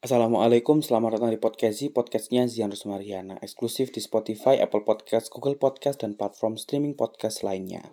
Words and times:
Assalamualaikum, 0.00 0.80
selamat 0.80 1.20
datang 1.20 1.28
di 1.28 1.36
podcast 1.36 1.76
podcastnya 1.92 2.48
Zian 2.48 2.72
Rusmariana, 2.72 3.36
eksklusif 3.44 3.92
di 3.92 4.00
Spotify, 4.00 4.56
Apple 4.56 4.80
Podcast, 4.80 5.28
Google 5.28 5.60
Podcast, 5.60 6.00
dan 6.00 6.16
platform 6.16 6.56
streaming 6.56 6.96
podcast 6.96 7.44
lainnya. 7.44 7.84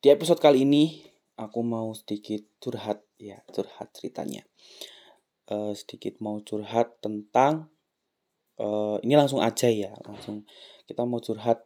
Di 0.00 0.08
episode 0.08 0.40
kali 0.40 0.64
ini, 0.64 1.04
aku 1.36 1.60
mau 1.60 1.92
sedikit 1.92 2.48
curhat, 2.64 3.04
ya 3.20 3.44
curhat 3.52 3.92
ceritanya. 3.92 4.40
Uh, 5.52 5.76
sedikit 5.76 6.16
mau 6.24 6.40
curhat 6.40 6.96
tentang, 7.04 7.68
uh, 8.56 8.96
ini 9.04 9.12
langsung 9.12 9.44
aja 9.44 9.68
ya, 9.68 9.92
langsung 10.00 10.48
kita 10.88 11.04
mau 11.04 11.20
curhat. 11.20 11.60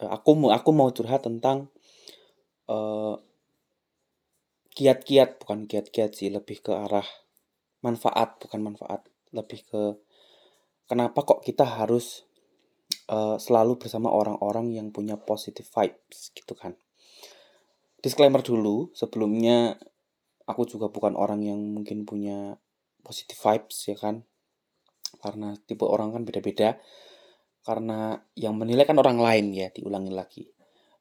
Uh, 0.00 0.08
aku 0.08 0.32
mau 0.32 0.56
aku 0.56 0.72
mau 0.72 0.88
curhat 0.96 1.28
tentang 1.28 1.68
kiat-kiat, 4.72 5.28
uh, 5.28 5.36
bukan 5.44 5.68
kiat-kiat 5.68 6.16
sih, 6.16 6.32
lebih 6.32 6.64
ke 6.64 6.72
arah 6.72 7.04
manfaat 7.84 8.38
bukan 8.42 8.60
manfaat. 8.72 9.06
Lebih 9.30 9.60
ke 9.68 9.82
kenapa 10.88 11.20
kok 11.22 11.44
kita 11.44 11.64
harus 11.64 12.24
uh, 13.12 13.36
selalu 13.36 13.76
bersama 13.76 14.08
orang-orang 14.12 14.72
yang 14.72 14.88
punya 14.90 15.20
positive 15.20 15.68
vibes 15.68 16.32
gitu 16.32 16.56
kan. 16.56 16.74
Disclaimer 17.98 18.40
dulu 18.40 18.94
sebelumnya 18.94 19.74
aku 20.48 20.64
juga 20.64 20.88
bukan 20.88 21.18
orang 21.18 21.44
yang 21.44 21.58
mungkin 21.58 22.08
punya 22.08 22.56
positive 23.02 23.38
vibes 23.38 23.90
ya 23.90 23.96
kan. 23.98 24.24
Karena 25.18 25.56
tipe 25.66 25.84
orang 25.84 26.14
kan 26.14 26.22
beda-beda. 26.24 26.78
Karena 27.64 28.16
yang 28.38 28.56
menilai 28.56 28.88
kan 28.88 28.96
orang 28.96 29.18
lain 29.20 29.52
ya 29.52 29.68
diulangi 29.68 30.12
lagi. 30.14 30.44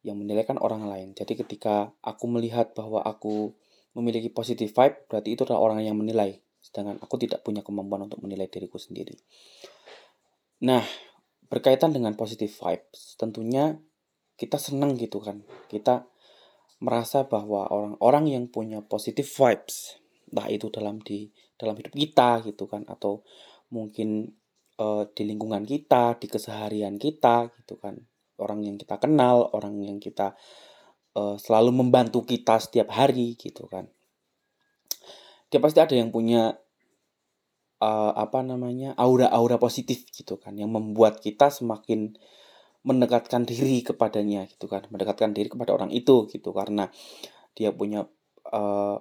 Yang 0.03 0.17
menilai 0.25 0.43
kan 0.43 0.57
orang 0.59 0.89
lain. 0.89 1.13
Jadi 1.15 1.37
ketika 1.37 1.95
aku 2.01 2.25
melihat 2.27 2.73
bahwa 2.73 3.03
aku 3.05 3.55
memiliki 3.97 4.29
positive 4.29 4.69
vibe 4.69 5.09
berarti 5.09 5.29
itu 5.33 5.41
adalah 5.47 5.73
orang 5.73 5.81
yang 5.81 5.97
menilai 5.97 6.37
sedangkan 6.67 6.99
aku 6.99 7.15
tidak 7.15 7.47
punya 7.47 7.63
kemampuan 7.63 8.11
untuk 8.11 8.19
menilai 8.19 8.51
diriku 8.51 8.75
sendiri. 8.75 9.15
Nah, 10.67 10.83
berkaitan 11.47 11.95
dengan 11.95 12.19
positive 12.19 12.51
vibes, 12.51 13.15
tentunya 13.15 13.79
kita 14.35 14.59
senang 14.59 14.99
gitu 14.99 15.23
kan. 15.23 15.47
Kita 15.71 16.03
merasa 16.83 17.23
bahwa 17.23 17.71
orang-orang 17.71 18.35
yang 18.35 18.43
punya 18.51 18.83
positive 18.83 19.25
vibes, 19.25 19.95
entah 20.27 20.51
itu 20.51 20.67
dalam 20.67 20.99
di 20.99 21.31
dalam 21.55 21.79
hidup 21.79 21.95
kita 21.95 22.43
gitu 22.43 22.67
kan 22.67 22.83
atau 22.85 23.23
mungkin 23.71 24.35
uh, 24.77 25.07
di 25.15 25.23
lingkungan 25.23 25.63
kita, 25.63 26.19
di 26.19 26.27
keseharian 26.27 26.99
kita 26.99 27.47
gitu 27.63 27.79
kan. 27.79 27.95
Orang 28.37 28.67
yang 28.67 28.75
kita 28.75 28.99
kenal, 28.99 29.49
orang 29.55 29.81
yang 29.81 29.97
kita 29.97 30.35
uh, 31.15 31.39
selalu 31.39 31.73
membantu 31.73 32.27
kita 32.27 32.59
setiap 32.59 32.91
hari 32.93 33.33
gitu 33.39 33.65
kan 33.71 33.87
dia 35.47 35.59
pasti 35.63 35.79
ada 35.79 35.95
yang 35.95 36.11
punya 36.11 36.59
uh, 37.81 38.13
apa 38.13 38.41
namanya 38.41 38.93
aura-aura 38.97 39.61
positif 39.61 40.07
gitu 40.09 40.37
kan 40.37 40.57
yang 40.57 40.73
membuat 40.73 41.21
kita 41.21 41.49
semakin 41.53 42.17
mendekatkan 42.87 43.43
diri 43.43 43.83
kepadanya 43.83 44.47
gitu 44.47 44.71
kan 44.71 44.87
mendekatkan 44.87 45.35
diri 45.35 45.51
kepada 45.51 45.75
orang 45.75 45.91
itu 45.91 46.29
gitu. 46.31 46.55
Karena 46.55 46.87
dia 47.57 47.73
punya 47.73 48.05
uh, 48.53 48.97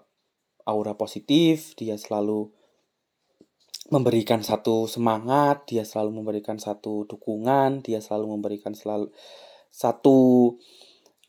aura 0.66 0.94
positif 0.98 1.78
dia 1.78 1.94
selalu 1.94 2.50
memberikan 3.86 4.42
satu 4.42 4.90
semangat 4.90 5.70
dia 5.70 5.86
selalu 5.86 6.18
memberikan 6.18 6.58
satu 6.58 7.06
dukungan 7.06 7.86
dia 7.86 8.02
selalu 8.02 8.34
memberikan 8.34 8.74
selalu 8.74 9.14
satu 9.70 10.50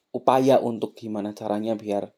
upaya 0.09 0.57
untuk 0.57 0.97
gimana 0.97 1.37
caranya 1.37 1.77
biar 1.77 2.09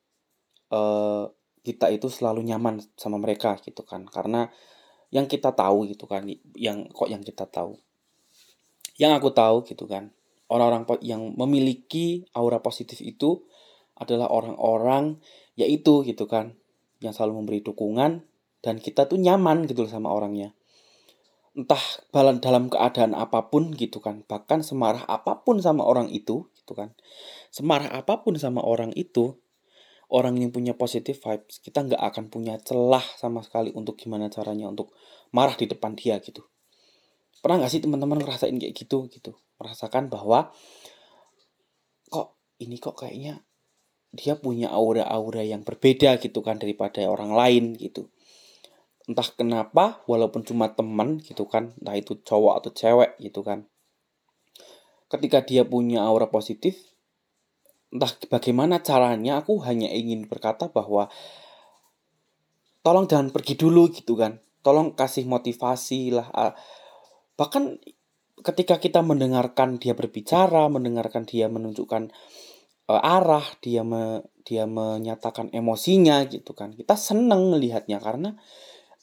uh, 0.72 1.28
kita 1.60 1.92
itu 1.92 2.08
selalu 2.08 2.48
nyaman 2.48 2.80
sama 2.96 3.20
mereka 3.20 3.60
gitu 3.60 3.84
kan. 3.84 4.08
Karena 4.08 4.48
yang 5.10 5.26
kita 5.26 5.54
tahu 5.54 5.90
gitu 5.90 6.06
kan 6.06 6.26
yang 6.54 6.86
kok 6.90 7.10
yang 7.10 7.22
kita 7.26 7.50
tahu. 7.50 7.78
Yang 9.00 9.12
aku 9.22 9.30
tahu 9.32 9.58
gitu 9.66 9.86
kan 9.90 10.14
orang-orang 10.50 10.84
yang 11.06 11.38
memiliki 11.38 12.26
aura 12.34 12.60
positif 12.60 13.00
itu 13.00 13.46
adalah 13.96 14.28
orang-orang 14.34 15.22
yaitu 15.56 16.02
gitu 16.04 16.26
kan 16.26 16.58
yang 17.00 17.14
selalu 17.14 17.44
memberi 17.44 17.60
dukungan 17.64 18.26
dan 18.60 18.76
kita 18.82 19.08
tuh 19.08 19.22
nyaman 19.22 19.70
gitu 19.70 19.88
sama 19.88 20.12
orangnya. 20.12 20.52
Entah 21.56 21.82
dalam 22.12 22.68
keadaan 22.68 23.16
apa 23.16 23.48
pun 23.48 23.72
gitu 23.72 24.02
kan 24.04 24.26
bahkan 24.26 24.66
semarah 24.66 25.06
apa 25.08 25.46
pun 25.46 25.62
sama 25.62 25.86
orang 25.86 26.10
itu 26.12 26.50
gitu 26.60 26.74
kan. 26.76 26.92
Semarah 27.54 27.94
apa 27.94 28.26
pun 28.26 28.36
sama 28.36 28.66
orang 28.66 28.92
itu 28.98 29.38
orang 30.10 30.42
yang 30.42 30.50
punya 30.50 30.74
positive 30.74 31.18
vibes 31.22 31.62
kita 31.62 31.86
nggak 31.86 32.02
akan 32.02 32.34
punya 32.34 32.58
celah 32.62 33.04
sama 33.18 33.46
sekali 33.46 33.70
untuk 33.74 33.94
gimana 33.94 34.30
caranya 34.30 34.70
untuk 34.70 34.94
marah 35.30 35.54
di 35.54 35.70
depan 35.70 35.94
dia 35.94 36.18
gitu. 36.18 36.42
Pernah 37.40 37.64
nggak 37.64 37.72
sih 37.72 37.82
teman-teman 37.82 38.20
ngerasain 38.20 38.58
kayak 38.58 38.74
gitu 38.76 39.06
gitu? 39.08 39.38
Merasakan 39.62 40.10
bahwa 40.10 40.50
kok 42.10 42.36
ini 42.60 42.82
kok 42.82 43.00
kayaknya 43.00 43.46
dia 44.10 44.34
punya 44.34 44.74
aura-aura 44.74 45.46
yang 45.46 45.62
berbeda 45.62 46.18
gitu 46.18 46.42
kan 46.42 46.58
daripada 46.58 47.06
orang 47.06 47.32
lain 47.32 47.78
gitu. 47.78 48.10
Entah 49.06 49.26
kenapa 49.38 50.02
walaupun 50.10 50.42
cuma 50.42 50.74
teman 50.74 51.22
gitu 51.22 51.46
kan 51.46 51.78
entah 51.78 51.98
itu 51.98 52.18
cowok 52.26 52.54
atau 52.66 52.72
cewek 52.74 53.12
gitu 53.22 53.46
kan. 53.46 53.70
Ketika 55.10 55.46
dia 55.46 55.66
punya 55.66 56.06
aura 56.06 56.30
positif 56.30 56.78
entah 57.90 58.14
bagaimana 58.30 58.82
caranya 58.86 59.42
aku 59.42 59.62
hanya 59.66 59.90
ingin 59.90 60.30
berkata 60.30 60.70
bahwa 60.70 61.10
tolong 62.86 63.10
jangan 63.10 63.34
pergi 63.34 63.58
dulu 63.58 63.90
gitu 63.90 64.18
kan. 64.18 64.38
Tolong 64.62 64.94
kasih 64.94 65.26
motivasi 65.26 66.14
lah. 66.14 66.28
Bahkan 67.40 67.64
ketika 68.44 68.80
kita 68.80 69.04
mendengarkan 69.04 69.80
dia 69.80 69.96
berbicara 69.96 70.72
mendengarkan 70.72 71.28
dia 71.28 71.52
menunjukkan 71.52 72.12
uh, 72.88 73.02
arah 73.04 73.44
dia 73.60 73.84
me, 73.84 74.24
dia 74.48 74.64
menyatakan 74.64 75.52
emosinya 75.52 76.24
gitu 76.28 76.56
kan 76.56 76.76
kita 76.76 76.96
seneng 76.96 77.52
melihatnya. 77.52 78.00
Karena 78.00 78.36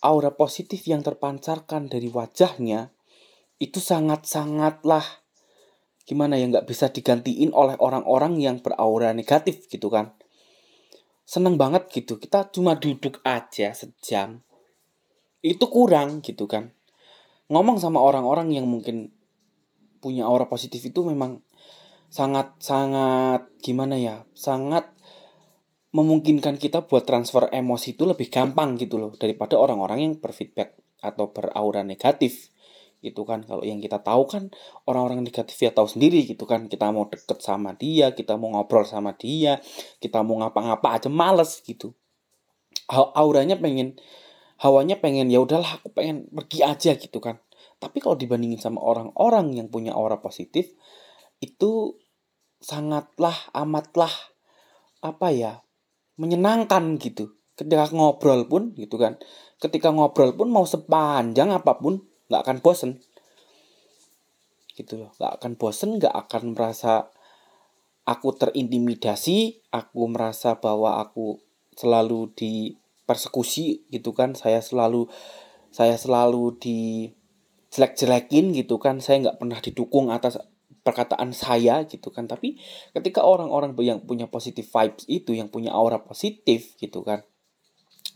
aura 0.05 0.33
positif 0.37 0.85
yang 0.89 1.01
terpancarkan 1.01 1.89
dari 1.89 2.09
wajahnya 2.13 2.93
itu 3.57 3.81
sangat 3.81 4.29
sangatlah 4.29 5.05
gimana 6.07 6.39
ya 6.39 6.47
nggak 6.47 6.71
bisa 6.71 6.89
digantiin 6.89 7.51
oleh 7.51 7.75
orang-orang 7.83 8.39
yang 8.39 8.63
beraura 8.63 9.11
negatif 9.11 9.67
gitu 9.67 9.91
kan? 9.91 10.15
Seneng 11.27 11.59
banget 11.59 11.91
gitu 11.91 12.23
kita 12.23 12.49
cuma 12.55 12.79
duduk 12.79 13.19
aja 13.27 13.75
sejam. 13.75 14.41
Itu 15.43 15.67
kurang 15.67 16.23
gitu 16.23 16.47
kan. 16.47 16.71
Ngomong 17.51 17.83
sama 17.83 17.99
orang-orang 17.99 18.55
yang 18.55 18.71
mungkin 18.71 19.11
punya 19.99 20.23
aura 20.23 20.47
positif 20.47 20.87
itu 20.87 21.03
memang 21.03 21.43
sangat 22.07 22.55
sangat 22.63 23.51
gimana 23.59 23.99
ya 23.99 24.23
sangat 24.39 24.87
memungkinkan 25.91 26.61
kita 26.61 26.87
buat 26.87 27.03
transfer 27.03 27.51
emosi 27.51 27.99
itu 27.99 28.07
lebih 28.07 28.31
gampang 28.31 28.79
gitu 28.79 29.01
loh 29.01 29.13
daripada 29.19 29.59
orang-orang 29.59 30.07
yang 30.07 30.15
berfeedback 30.23 30.79
atau 31.03 31.35
beraura 31.35 31.83
negatif 31.83 32.55
gitu 33.05 33.27
kan. 33.29 33.45
Kalau 33.45 33.63
yang 33.63 33.81
kita 33.81 34.01
tahu 34.01 34.29
kan 34.29 34.49
orang-orang 34.89 35.25
negatif 35.25 35.57
ya 35.61 35.71
tahu 35.73 35.89
sendiri 35.89 36.25
gitu 36.25 36.45
kan. 36.49 36.71
Kita 36.71 36.89
mau 36.91 37.09
deket 37.09 37.43
sama 37.43 37.77
dia 37.77 38.13
kita 38.15 38.37
mau 38.41 38.53
ngobrol 38.55 38.87
sama 38.87 39.17
dia 39.17 39.61
kita 40.01 40.21
mau 40.25 40.41
ngapa-ngapa 40.41 40.89
aja 41.01 41.09
males 41.13 41.61
gitu. 41.63 41.93
Auranya 42.93 43.59
pengen 43.59 43.99
hawanya 44.63 44.97
pengen 45.03 45.29
ya 45.29 45.43
udahlah 45.43 45.83
aku 45.83 45.93
pengen 45.93 46.29
pergi 46.33 46.65
aja 46.65 46.97
gitu 46.97 47.19
kan. 47.21 47.41
Tapi 47.77 48.01
kalau 48.01 48.17
dibandingin 48.17 48.57
sama 48.57 48.81
orang-orang 48.81 49.53
yang 49.53 49.69
punya 49.69 49.93
aura 49.93 50.17
positif 50.23 50.73
itu 51.45 52.01
sangatlah 52.57 53.37
amatlah 53.53 54.11
apa 55.05 55.29
ya 55.29 55.53
menyenangkan 56.17 56.97
gitu. 56.97 57.37
Ketika 57.57 57.89
ngobrol 57.93 58.49
pun 58.49 58.73
gitu 58.77 58.97
kan. 58.97 59.21
Ketika 59.61 59.93
ngobrol 59.93 60.37
pun 60.37 60.49
mau 60.53 60.65
sepanjang 60.65 61.53
apa 61.53 61.77
pun 61.81 62.05
nggak 62.29 62.43
akan 62.43 62.57
bosen. 62.65 62.91
Gitu 64.77 64.99
loh. 65.01 65.11
Nggak 65.17 65.33
akan 65.41 65.53
bosen 65.57 65.91
nggak 66.01 66.15
akan 66.15 66.43
merasa 66.53 67.09
aku 68.07 68.29
terintimidasi 68.39 69.67
aku 69.75 70.07
merasa 70.07 70.63
bahwa 70.63 71.03
aku 71.03 71.43
selalu 71.75 72.33
di 72.37 72.75
persekusi 73.09 73.87
gitu 73.91 74.13
kan. 74.13 74.35
Saya 74.35 74.61
selalu 74.61 75.09
saya 75.75 75.99
selalu 76.01 76.57
di 76.61 77.11
jelek-jelekin 77.73 78.53
gitu 78.55 78.79
kan. 78.79 79.03
Saya 79.03 79.29
nggak 79.29 79.39
pernah 79.43 79.59
didukung 79.59 80.09
atas 80.15 80.39
perkataan 80.87 81.35
saya 81.35 81.83
gitu 81.89 82.15
kan. 82.15 82.31
Tapi 82.31 82.59
ketika 82.95 83.27
orang-orang 83.27 83.75
yang 83.83 84.03
punya 84.05 84.31
positive 84.31 84.67
vibes 84.67 85.05
itu 85.11 85.35
yang 85.35 85.51
punya 85.51 85.75
aura 85.75 86.03
positif 86.03 86.79
gitu 86.79 87.03
kan 87.03 87.27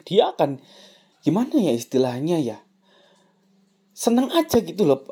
dia 0.05 0.33
akan 0.33 0.61
gimana 1.21 1.57
ya 1.61 1.73
istilahnya 1.77 2.41
ya 2.41 2.59
seneng 4.01 4.33
aja 4.33 4.65
gitu 4.65 4.89
loh 4.89 5.05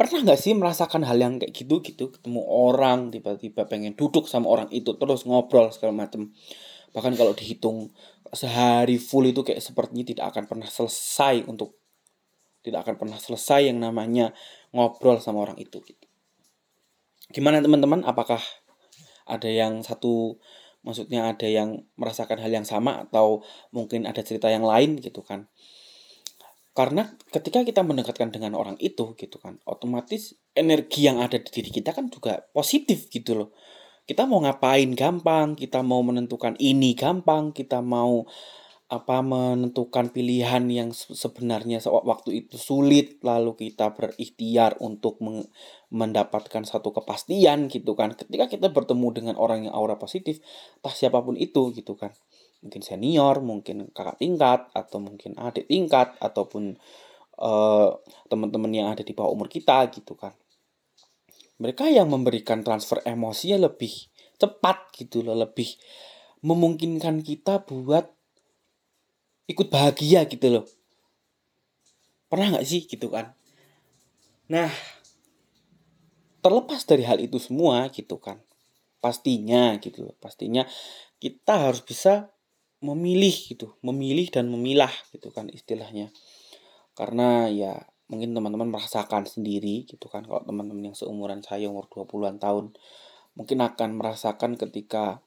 pernah 0.00 0.24
nggak 0.24 0.40
sih 0.40 0.56
merasakan 0.56 1.04
hal 1.04 1.20
yang 1.20 1.36
kayak 1.36 1.52
gitu 1.52 1.84
gitu 1.84 2.08
ketemu 2.08 2.40
orang 2.40 3.12
tiba-tiba 3.12 3.68
pengen 3.68 3.92
duduk 3.92 4.24
sama 4.24 4.48
orang 4.48 4.72
itu 4.72 4.96
terus 4.96 5.28
ngobrol 5.28 5.68
segala 5.68 6.08
macem 6.08 6.32
bahkan 6.96 7.12
kalau 7.20 7.36
dihitung 7.36 7.92
sehari 8.32 8.96
full 8.96 9.28
itu 9.28 9.44
kayak 9.44 9.60
sepertinya 9.60 10.08
tidak 10.08 10.24
akan 10.32 10.44
pernah 10.48 10.68
selesai 10.72 11.44
untuk 11.44 11.76
tidak 12.60 12.86
akan 12.86 12.96
pernah 13.00 13.18
selesai 13.18 13.72
yang 13.72 13.80
namanya 13.80 14.36
ngobrol 14.70 15.16
sama 15.18 15.48
orang 15.48 15.56
itu 15.56 15.80
gitu. 15.80 16.06
Gimana 17.32 17.62
teman-teman? 17.64 18.04
Apakah 18.04 18.42
ada 19.24 19.48
yang 19.48 19.80
satu 19.80 20.36
maksudnya 20.84 21.30
ada 21.32 21.46
yang 21.48 21.84
merasakan 21.96 22.40
hal 22.40 22.52
yang 22.52 22.66
sama 22.66 23.08
atau 23.08 23.44
mungkin 23.72 24.04
ada 24.04 24.20
cerita 24.20 24.52
yang 24.52 24.64
lain 24.66 25.00
gitu 25.00 25.24
kan? 25.24 25.48
Karena 26.80 27.04
ketika 27.28 27.60
kita 27.60 27.84
mendekatkan 27.84 28.32
dengan 28.32 28.56
orang 28.56 28.80
itu 28.80 29.12
gitu 29.12 29.36
kan, 29.36 29.60
otomatis 29.68 30.32
energi 30.56 31.04
yang 31.04 31.20
ada 31.20 31.36
di 31.36 31.52
diri 31.52 31.68
kita 31.68 31.92
kan 31.92 32.08
juga 32.08 32.40
positif 32.56 33.12
gitu 33.12 33.36
loh. 33.36 33.52
Kita 34.08 34.24
mau 34.24 34.40
ngapain 34.40 34.88
gampang, 34.96 35.60
kita 35.60 35.84
mau 35.84 36.00
menentukan 36.00 36.56
ini 36.56 36.96
gampang, 36.96 37.52
kita 37.52 37.84
mau 37.84 38.24
apa 38.88 39.20
menentukan 39.20 40.08
pilihan 40.08 40.64
yang 40.72 40.90
sebenarnya 40.96 41.84
waktu 41.84 42.42
itu 42.42 42.56
sulit 42.56 43.20
lalu 43.22 43.54
kita 43.54 43.92
berikhtiar 43.92 44.80
untuk 44.80 45.20
mendapatkan 45.92 46.64
satu 46.66 46.90
kepastian 46.96 47.70
gitu 47.70 47.94
kan 47.94 48.18
ketika 48.18 48.50
kita 48.50 48.66
bertemu 48.72 49.08
dengan 49.14 49.34
orang 49.38 49.70
yang 49.70 49.74
aura 49.78 49.94
positif 49.94 50.42
entah 50.82 50.90
siapa 50.90 51.22
pun 51.22 51.38
itu 51.38 51.70
gitu 51.70 51.94
kan 51.94 52.10
mungkin 52.60 52.82
senior 52.84 53.40
mungkin 53.40 53.88
kakak 53.92 54.20
tingkat 54.20 54.68
atau 54.76 55.00
mungkin 55.00 55.36
adik 55.40 55.66
tingkat 55.68 56.12
ataupun 56.20 56.76
uh, 57.40 57.96
teman-teman 58.28 58.72
yang 58.72 58.88
ada 58.92 59.00
di 59.00 59.16
bawah 59.16 59.32
umur 59.32 59.48
kita 59.48 59.88
gitu 59.92 60.16
kan. 60.16 60.36
Mereka 61.60 61.92
yang 61.92 62.08
memberikan 62.08 62.64
transfer 62.64 63.04
emosinya 63.04 63.68
lebih 63.68 64.08
cepat 64.40 64.92
gitu 64.96 65.20
loh 65.20 65.36
lebih 65.36 65.76
memungkinkan 66.40 67.20
kita 67.20 67.64
buat 67.68 68.08
ikut 69.48 69.68
bahagia 69.68 70.24
gitu 70.24 70.46
loh. 70.48 70.64
Pernah 72.32 72.56
nggak 72.56 72.66
sih 72.68 72.88
gitu 72.88 73.12
kan? 73.12 73.36
Nah 74.48 74.72
terlepas 76.40 76.80
dari 76.88 77.04
hal 77.04 77.20
itu 77.20 77.36
semua 77.36 77.88
gitu 77.92 78.16
kan 78.16 78.40
pastinya 79.00 79.76
gitu 79.80 80.08
loh 80.08 80.16
pastinya 80.20 80.64
kita 81.20 81.68
harus 81.68 81.84
bisa 81.84 82.32
memilih 82.80 83.32
gitu 83.32 83.76
memilih 83.84 84.32
dan 84.32 84.48
memilah 84.48 84.92
gitu 85.12 85.28
kan 85.32 85.48
istilahnya. 85.52 86.12
Karena 86.96 87.48
ya 87.48 87.76
mungkin 88.10 88.34
teman-teman 88.34 88.72
merasakan 88.74 89.28
sendiri 89.28 89.86
gitu 89.86 90.10
kan 90.10 90.26
kalau 90.26 90.42
teman-teman 90.42 90.90
yang 90.90 90.96
seumuran 90.98 91.44
saya 91.46 91.70
umur 91.70 91.86
20-an 91.86 92.42
tahun 92.42 92.74
mungkin 93.38 93.58
akan 93.62 93.94
merasakan 93.94 94.58
ketika 94.58 95.22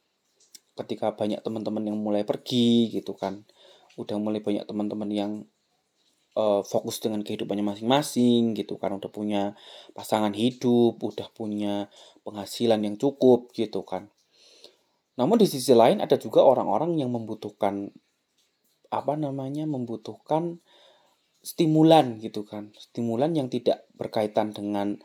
ketika 0.75 1.13
banyak 1.13 1.39
teman-teman 1.45 1.93
yang 1.93 1.97
mulai 2.01 2.25
pergi 2.25 2.89
gitu 2.89 3.13
kan. 3.13 3.45
Udah 3.93 4.17
mulai 4.17 4.41
banyak 4.41 4.65
teman-teman 4.65 5.09
yang 5.13 5.31
uh, 6.37 6.61
fokus 6.65 6.99
dengan 7.01 7.21
kehidupannya 7.21 7.65
masing-masing 7.65 8.57
gitu 8.57 8.77
kan 8.81 8.93
udah 8.93 9.09
punya 9.09 9.53
pasangan 9.93 10.33
hidup 10.33 10.97
udah 10.97 11.29
punya 11.33 11.89
penghasilan 12.25 12.81
yang 12.81 12.95
cukup 12.97 13.53
gitu 13.53 13.85
kan 13.85 14.12
namun 15.13 15.37
di 15.37 15.45
sisi 15.45 15.77
lain 15.77 16.01
ada 16.01 16.17
juga 16.17 16.41
orang-orang 16.41 16.97
yang 16.97 17.13
membutuhkan 17.13 17.93
apa 18.93 19.13
namanya 19.17 19.65
membutuhkan 19.65 20.61
stimulan 21.43 22.17
gitu 22.17 22.45
kan. 22.45 22.73
Stimulan 22.77 23.33
yang 23.37 23.49
tidak 23.49 23.85
berkaitan 23.93 24.55
dengan 24.55 24.97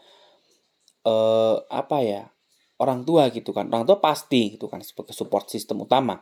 uh, 1.05 1.61
apa 1.69 1.99
ya 2.05 2.23
orang 2.81 3.03
tua 3.05 3.29
gitu 3.29 3.51
kan. 3.53 3.69
Orang 3.69 3.85
tua 3.85 3.99
pasti 4.01 4.57
gitu 4.57 4.71
kan 4.71 4.81
sebagai 4.81 5.13
support 5.13 5.51
system 5.53 5.85
utama. 5.85 6.21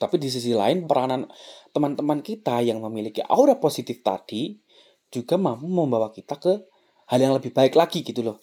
Tapi 0.00 0.16
di 0.16 0.32
sisi 0.32 0.56
lain 0.56 0.88
peranan 0.88 1.28
teman-teman 1.76 2.24
kita 2.24 2.64
yang 2.64 2.80
memiliki 2.80 3.20
aura 3.20 3.56
positif 3.60 4.00
tadi 4.00 4.56
juga 5.12 5.36
mampu 5.36 5.68
membawa 5.68 6.08
kita 6.08 6.40
ke 6.40 6.52
hal 7.12 7.18
yang 7.20 7.36
lebih 7.36 7.52
baik 7.52 7.76
lagi 7.76 8.00
gitu 8.00 8.24
loh. 8.24 8.40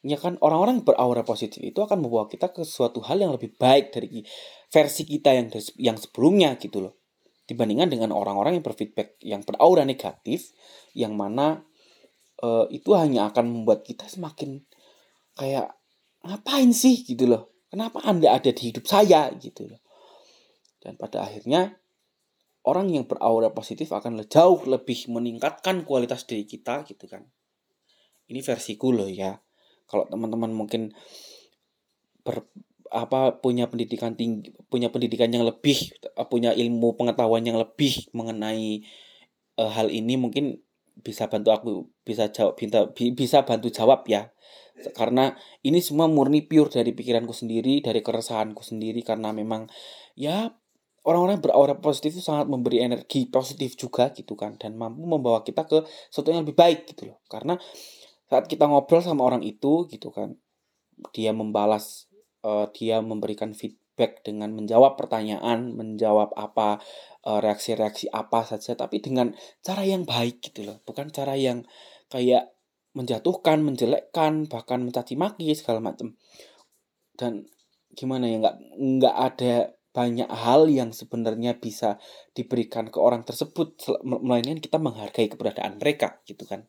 Ya 0.00 0.16
kan 0.16 0.40
orang-orang 0.40 0.80
beraura 0.80 1.20
positif 1.26 1.60
itu 1.60 1.76
akan 1.76 2.00
membawa 2.00 2.24
kita 2.24 2.48
ke 2.56 2.64
suatu 2.64 3.04
hal 3.04 3.20
yang 3.20 3.36
lebih 3.36 3.52
baik 3.60 3.92
dari 3.92 4.24
versi 4.72 5.04
kita 5.04 5.36
yang 5.36 5.52
yang 5.76 5.96
sebelumnya 6.00 6.56
gitu 6.56 6.80
loh. 6.88 6.96
Dibandingkan 7.44 7.92
dengan 7.92 8.10
orang-orang 8.16 8.56
yang 8.56 8.64
berfeedback 8.64 9.20
yang 9.20 9.44
beraura 9.44 9.84
negatif 9.84 10.56
yang 10.96 11.12
mana 11.18 11.60
uh, 12.40 12.64
itu 12.72 12.96
hanya 12.96 13.28
akan 13.28 13.52
membuat 13.52 13.84
kita 13.84 14.08
semakin 14.08 14.64
kayak 15.36 15.76
ngapain 16.24 16.72
sih 16.72 17.04
gitu 17.04 17.28
loh. 17.28 17.52
Kenapa 17.68 18.00
Anda 18.02 18.40
ada 18.40 18.50
di 18.50 18.62
hidup 18.72 18.88
saya 18.88 19.28
gitu 19.36 19.68
loh 19.68 19.80
dan 20.80 20.96
pada 20.96 21.28
akhirnya 21.28 21.76
orang 22.64 22.88
yang 22.88 23.04
beraura 23.04 23.52
positif 23.52 23.92
akan 23.92 24.24
jauh 24.26 24.64
lebih 24.64 25.12
meningkatkan 25.12 25.84
kualitas 25.84 26.24
diri 26.24 26.48
kita 26.48 26.88
gitu 26.88 27.04
kan. 27.06 27.28
Ini 28.32 28.40
versiku 28.40 28.92
loh 28.92 29.08
ya. 29.08 29.36
Kalau 29.90 30.06
teman-teman 30.06 30.54
mungkin 30.54 30.94
ber, 32.22 32.46
apa 32.90 33.42
punya 33.42 33.66
pendidikan 33.66 34.14
tinggi, 34.14 34.54
punya 34.70 34.94
pendidikan 34.94 35.30
yang 35.30 35.42
lebih, 35.42 35.90
punya 36.30 36.54
ilmu 36.54 36.94
pengetahuan 36.94 37.42
yang 37.42 37.58
lebih 37.58 38.06
mengenai 38.14 38.86
uh, 39.58 39.70
hal 39.70 39.90
ini 39.90 40.14
mungkin 40.14 40.62
bisa 41.00 41.26
bantu 41.26 41.50
aku 41.50 41.70
bisa 42.04 42.28
jawab 42.30 42.54
bisa, 42.58 42.86
bisa 42.94 43.38
bantu 43.42 43.68
jawab 43.70 44.06
ya. 44.06 44.30
Karena 44.96 45.36
ini 45.60 45.84
semua 45.84 46.08
murni 46.08 46.40
pure 46.46 46.72
dari 46.72 46.96
pikiranku 46.96 47.36
sendiri 47.36 47.84
dari 47.84 48.00
keresahanku 48.00 48.64
sendiri 48.64 49.04
karena 49.04 49.28
memang 49.34 49.68
ya 50.16 50.56
orang-orang 51.04 51.40
beraura 51.40 51.76
positif 51.80 52.20
itu 52.20 52.24
sangat 52.24 52.48
memberi 52.48 52.84
energi 52.84 53.28
positif 53.28 53.76
juga 53.76 54.12
gitu 54.12 54.36
kan 54.36 54.56
dan 54.60 54.76
mampu 54.76 55.04
membawa 55.04 55.40
kita 55.44 55.64
ke 55.64 55.84
sesuatu 56.12 56.32
yang 56.32 56.44
lebih 56.44 56.56
baik 56.56 56.88
gitu 56.92 57.12
loh. 57.12 57.18
Karena 57.28 57.56
saat 58.30 58.46
kita 58.46 58.70
ngobrol 58.70 59.02
sama 59.02 59.26
orang 59.26 59.42
itu 59.42 59.90
gitu 59.90 60.14
kan 60.14 60.38
dia 61.10 61.34
membalas 61.34 62.06
uh, 62.46 62.70
dia 62.70 63.02
memberikan 63.02 63.52
feedback 63.52 64.22
dengan 64.22 64.54
menjawab 64.54 64.94
pertanyaan 64.94 65.74
menjawab 65.74 66.30
apa 66.38 66.78
uh, 67.26 67.40
reaksi-reaksi 67.42 68.08
apa 68.14 68.46
saja 68.46 68.78
tapi 68.78 69.02
dengan 69.02 69.34
cara 69.64 69.82
yang 69.84 70.04
baik 70.04 70.44
gitu 70.44 70.68
loh. 70.68 70.78
Bukan 70.84 71.10
cara 71.10 71.36
yang 71.36 71.64
kayak 72.12 72.52
menjatuhkan 72.94 73.62
menjelekkan 73.62 74.50
bahkan 74.50 74.82
mencaci 74.82 75.14
maki 75.14 75.54
segala 75.54 75.78
macam 75.78 76.18
dan 77.14 77.46
gimana 77.94 78.26
ya 78.26 78.42
nggak 78.42 78.56
nggak 78.78 79.16
ada 79.16 79.54
banyak 79.90 80.30
hal 80.30 80.70
yang 80.70 80.90
sebenarnya 80.90 81.58
bisa 81.58 82.02
diberikan 82.34 82.90
ke 82.90 82.98
orang 82.98 83.22
tersebut 83.22 83.78
melainkan 84.02 84.58
kita 84.58 84.78
menghargai 84.78 85.30
keberadaan 85.30 85.78
mereka 85.78 86.18
gitu 86.26 86.46
kan 86.46 86.66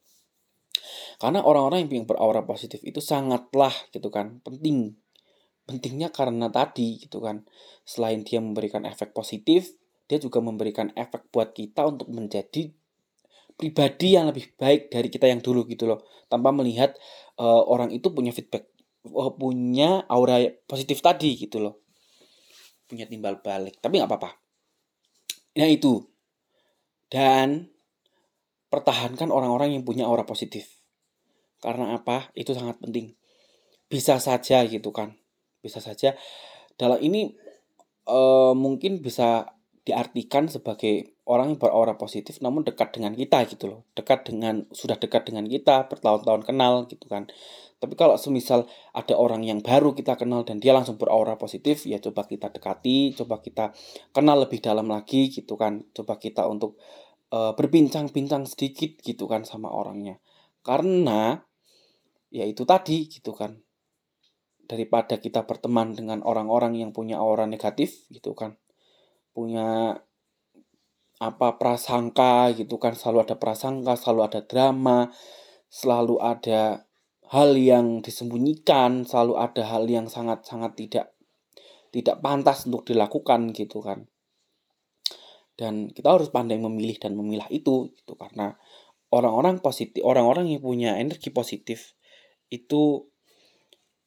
karena 1.22 1.46
orang-orang 1.46 1.86
yang 1.86 2.10
beraura 2.10 2.42
positif 2.42 2.82
itu 2.82 2.98
sangatlah 2.98 3.70
gitu 3.94 4.10
kan 4.10 4.42
penting. 4.42 4.98
Pentingnya 5.70 6.10
karena 6.10 6.50
tadi 6.50 6.98
gitu 6.98 7.22
kan 7.22 7.46
selain 7.86 8.26
dia 8.26 8.42
memberikan 8.42 8.82
efek 8.90 9.14
positif 9.14 9.70
dia 10.10 10.18
juga 10.18 10.42
memberikan 10.42 10.90
efek 10.98 11.30
buat 11.30 11.54
kita 11.54 11.86
untuk 11.86 12.10
menjadi 12.10 12.74
pribadi 13.54 14.18
yang 14.18 14.34
lebih 14.34 14.50
baik 14.58 14.90
dari 14.90 15.14
kita 15.14 15.30
yang 15.30 15.46
dulu 15.46 15.70
gitu 15.70 15.86
loh. 15.86 16.02
Tanpa 16.26 16.50
melihat 16.50 16.98
uh, 17.38 17.62
orang 17.70 17.94
itu 17.94 18.10
punya 18.10 18.34
feedback 18.34 18.74
uh, 19.06 19.30
punya 19.38 20.02
aura 20.10 20.42
positif 20.66 21.06
tadi 21.06 21.38
gitu 21.38 21.62
loh. 21.62 21.86
Punya 22.90 23.06
timbal 23.06 23.46
balik 23.46 23.78
tapi 23.78 24.02
nggak 24.02 24.10
apa-apa. 24.10 24.42
Nah 25.62 25.70
itu. 25.70 26.02
Dan 27.06 27.70
pertahankan 28.74 29.30
orang-orang 29.30 29.78
yang 29.78 29.86
punya 29.86 30.10
aura 30.10 30.26
positif 30.26 30.81
karena 31.62 31.96
apa? 31.96 32.34
Itu 32.34 32.58
sangat 32.58 32.82
penting. 32.82 33.14
Bisa 33.88 34.18
saja 34.18 34.66
gitu 34.66 34.90
kan. 34.90 35.16
Bisa 35.62 35.78
saja. 35.78 36.18
Dalam 36.76 36.98
ini 37.00 37.38
uh, 38.10 38.58
mungkin 38.58 39.00
bisa 39.00 39.54
diartikan 39.82 40.46
sebagai 40.46 41.18
orang 41.26 41.56
yang 41.56 41.60
beraura 41.62 41.98
positif 41.98 42.38
namun 42.42 42.62
dekat 42.62 42.94
dengan 42.98 43.14
kita 43.14 43.46
gitu 43.46 43.66
loh. 43.70 43.82
Dekat 43.94 44.26
dengan 44.26 44.66
sudah 44.74 44.98
dekat 44.98 45.30
dengan 45.30 45.46
kita 45.46 45.86
bertahun-tahun 45.90 46.44
kenal 46.46 46.90
gitu 46.90 47.06
kan. 47.06 47.30
Tapi 47.82 47.98
kalau 47.98 48.14
semisal 48.14 48.70
ada 48.94 49.18
orang 49.18 49.42
yang 49.42 49.66
baru 49.66 49.98
kita 49.98 50.14
kenal 50.14 50.46
dan 50.46 50.62
dia 50.62 50.70
langsung 50.70 51.02
beraura 51.02 51.34
positif, 51.42 51.90
ya 51.90 51.98
coba 51.98 52.30
kita 52.30 52.54
dekati, 52.54 53.18
coba 53.18 53.42
kita 53.42 53.74
kenal 54.14 54.46
lebih 54.46 54.62
dalam 54.62 54.86
lagi 54.86 55.34
gitu 55.34 55.58
kan. 55.58 55.82
Coba 55.90 56.22
kita 56.22 56.46
untuk 56.46 56.78
uh, 57.34 57.58
berbincang-bincang 57.58 58.46
sedikit 58.46 59.02
gitu 59.02 59.26
kan 59.26 59.50
sama 59.50 59.74
orangnya. 59.74 60.22
Karena 60.62 61.42
ya 62.32 62.48
itu 62.48 62.64
tadi 62.64 63.12
gitu 63.12 63.36
kan. 63.36 63.60
Daripada 64.66 65.20
kita 65.20 65.44
berteman 65.44 65.92
dengan 65.92 66.24
orang-orang 66.24 66.80
yang 66.80 66.96
punya 66.96 67.20
aura 67.20 67.44
negatif 67.44 68.08
gitu 68.08 68.32
kan. 68.32 68.56
Punya 69.36 70.00
apa 71.22 71.48
prasangka 71.62 72.50
gitu 72.58 72.82
kan, 72.82 72.98
selalu 72.98 73.30
ada 73.30 73.36
prasangka, 73.38 73.94
selalu 73.94 74.22
ada 74.26 74.42
drama, 74.42 75.14
selalu 75.70 76.18
ada 76.18 76.90
hal 77.30 77.54
yang 77.54 78.02
disembunyikan, 78.02 79.06
selalu 79.06 79.38
ada 79.38 79.64
hal 79.70 79.86
yang 79.86 80.10
sangat-sangat 80.10 80.74
tidak 80.74 81.14
tidak 81.92 82.24
pantas 82.24 82.66
untuk 82.66 82.88
dilakukan 82.88 83.52
gitu 83.52 83.84
kan 83.84 84.08
dan 85.60 85.92
kita 85.92 86.10
harus 86.10 86.32
pandai 86.32 86.58
memilih 86.58 86.98
dan 86.98 87.14
memilah 87.14 87.46
itu 87.52 87.92
gitu 87.94 88.16
karena 88.16 88.56
orang-orang 89.14 89.60
positif 89.60 90.02
orang-orang 90.02 90.50
yang 90.50 90.64
punya 90.64 90.98
energi 90.98 91.30
positif 91.30 91.94
itu 92.52 93.08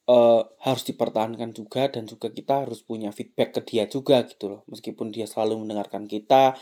uh, 0.09 0.43
harus 0.61 0.85
dipertahankan 0.85 1.57
juga 1.57 1.89
dan 1.89 2.05
juga 2.05 2.29
kita 2.29 2.69
harus 2.69 2.85
punya 2.85 3.11
feedback 3.11 3.57
ke 3.57 3.61
dia 3.65 3.85
juga 3.89 4.23
gitu 4.29 4.53
loh. 4.53 4.61
Meskipun 4.69 5.11
dia 5.11 5.25
selalu 5.25 5.65
mendengarkan 5.65 6.05
kita 6.05 6.55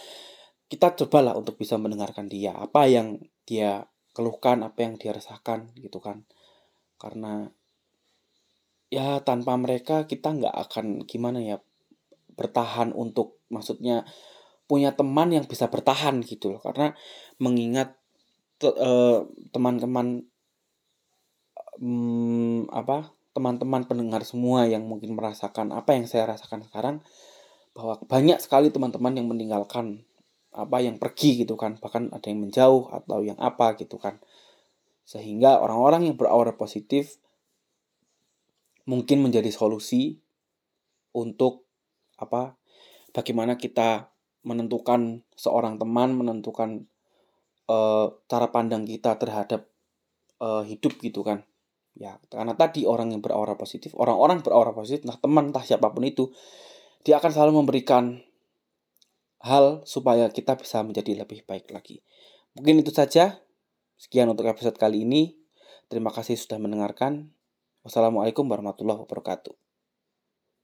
kita 0.70 0.96
cobalah 1.04 1.36
untuk 1.36 1.60
bisa 1.60 1.76
mendengarkan 1.76 2.32
dia. 2.32 2.56
Apa 2.56 2.88
yang 2.88 3.20
dia 3.44 3.84
keluhkan 4.16 4.64
apa 4.64 4.78
yang 4.86 4.94
dia 4.96 5.12
rasakan 5.12 5.74
gitu 5.76 6.00
kan. 6.00 6.24
Karena 6.96 7.50
ya 8.92 9.20
tanpa 9.24 9.56
mereka 9.56 10.04
kita 10.08 10.32
nggak 10.32 10.56
akan 10.68 10.86
gimana 11.04 11.40
ya 11.40 11.56
bertahan 12.32 12.92
untuk 12.96 13.40
maksudnya 13.52 14.08
punya 14.64 14.96
teman 14.96 15.28
yang 15.28 15.44
bisa 15.44 15.68
bertahan 15.68 16.24
gitu 16.24 16.56
loh. 16.56 16.60
Karena 16.64 16.96
mengingat 17.36 18.00
eh, 18.64 19.20
teman-teman 19.52 20.31
hmm, 21.78 22.68
apa 22.72 23.12
teman-teman 23.32 23.88
pendengar 23.88 24.24
semua 24.28 24.68
yang 24.68 24.84
mungkin 24.84 25.16
merasakan 25.16 25.72
apa 25.72 25.96
yang 25.96 26.04
saya 26.04 26.28
rasakan 26.28 26.68
sekarang 26.68 27.00
bahwa 27.72 27.96
banyak 28.04 28.36
sekali 28.42 28.68
teman-teman 28.68 29.16
yang 29.16 29.28
meninggalkan 29.28 30.04
apa 30.52 30.84
yang 30.84 31.00
pergi 31.00 31.46
gitu 31.46 31.56
kan 31.56 31.80
bahkan 31.80 32.12
ada 32.12 32.28
yang 32.28 32.44
menjauh 32.44 32.92
atau 32.92 33.24
yang 33.24 33.40
apa 33.40 33.72
gitu 33.80 33.96
kan 33.96 34.20
sehingga 35.08 35.56
orang-orang 35.64 36.12
yang 36.12 36.16
beraura 36.20 36.52
positif 36.52 37.16
mungkin 38.84 39.24
menjadi 39.24 39.48
solusi 39.48 40.20
untuk 41.16 41.64
apa 42.20 42.60
bagaimana 43.16 43.56
kita 43.56 44.12
menentukan 44.42 45.22
seorang 45.38 45.78
teman, 45.78 46.18
menentukan 46.18 46.86
uh, 47.70 48.10
cara 48.26 48.50
pandang 48.50 48.82
kita 48.82 49.14
terhadap 49.18 49.70
uh, 50.42 50.66
hidup 50.66 50.98
gitu 50.98 51.22
kan. 51.22 51.46
Ya, 51.92 52.16
karena 52.32 52.56
tadi 52.56 52.88
orang 52.88 53.12
yang 53.12 53.20
beraura 53.20 53.52
positif, 53.54 53.92
orang-orang 53.92 54.40
beraura 54.40 54.72
positif, 54.72 55.04
nah 55.04 55.20
teman, 55.20 55.52
entah 55.52 55.60
siapa 55.60 55.92
pun 55.92 56.02
itu, 56.08 56.32
dia 57.04 57.20
akan 57.20 57.30
selalu 57.30 57.52
memberikan 57.62 58.24
hal 59.42 59.82
supaya 59.84 60.30
kita 60.30 60.56
bisa 60.56 60.80
menjadi 60.86 61.26
lebih 61.26 61.44
baik 61.44 61.68
lagi. 61.74 62.00
Mungkin 62.56 62.80
itu 62.80 62.94
saja. 62.94 63.42
Sekian 63.98 64.26
untuk 64.30 64.46
episode 64.50 64.78
kali 64.78 65.06
ini. 65.06 65.36
Terima 65.86 66.10
kasih 66.10 66.38
sudah 66.38 66.58
mendengarkan. 66.58 67.30
Wassalamualaikum 67.82 68.46
warahmatullahi 68.46 69.02
wabarakatuh. 69.02 69.61